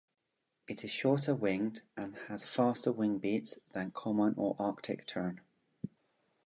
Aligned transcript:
It 0.67 0.83
is 0.83 0.89
shorter-winged 0.89 1.83
and 1.95 2.15
has 2.27 2.43
faster 2.43 2.91
wing 2.91 3.19
beats 3.19 3.59
than 3.73 3.91
common 3.91 4.33
or 4.35 4.55
Arctic 4.57 5.05
tern. 5.05 5.41